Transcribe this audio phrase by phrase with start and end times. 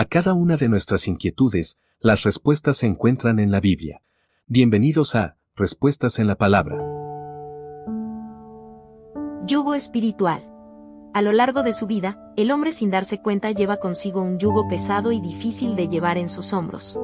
[0.00, 4.00] A cada una de nuestras inquietudes, las respuestas se encuentran en la Biblia.
[4.46, 6.78] Bienvenidos a Respuestas en la Palabra.
[9.44, 10.42] Yugo espiritual.
[11.12, 14.68] A lo largo de su vida, el hombre sin darse cuenta lleva consigo un yugo
[14.70, 16.98] pesado y difícil de llevar en sus hombros.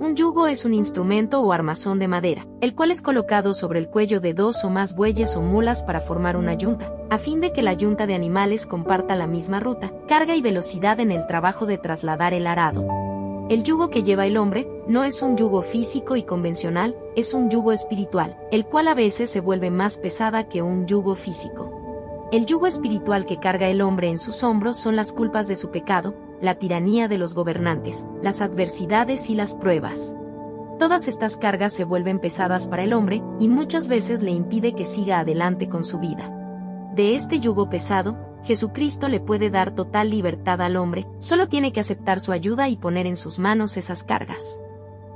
[0.00, 3.90] Un yugo es un instrumento o armazón de madera, el cual es colocado sobre el
[3.90, 7.52] cuello de dos o más bueyes o mulas para formar una yunta, a fin de
[7.52, 11.66] que la yunta de animales comparta la misma ruta, carga y velocidad en el trabajo
[11.66, 13.46] de trasladar el arado.
[13.50, 17.50] El yugo que lleva el hombre no es un yugo físico y convencional, es un
[17.50, 22.28] yugo espiritual, el cual a veces se vuelve más pesada que un yugo físico.
[22.32, 25.70] El yugo espiritual que carga el hombre en sus hombros son las culpas de su
[25.70, 30.16] pecado, la tiranía de los gobernantes, las adversidades y las pruebas.
[30.78, 34.84] Todas estas cargas se vuelven pesadas para el hombre y muchas veces le impide que
[34.84, 36.30] siga adelante con su vida.
[36.94, 41.80] De este yugo pesado, Jesucristo le puede dar total libertad al hombre, solo tiene que
[41.80, 44.58] aceptar su ayuda y poner en sus manos esas cargas.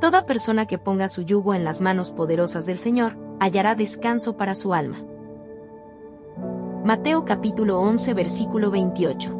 [0.00, 4.54] Toda persona que ponga su yugo en las manos poderosas del Señor, hallará descanso para
[4.54, 5.04] su alma.
[6.82, 9.39] Mateo capítulo 11 versículo 28